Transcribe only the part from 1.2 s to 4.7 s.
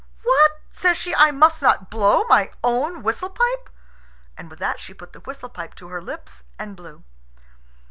must not blow my own whistle pipe?" And with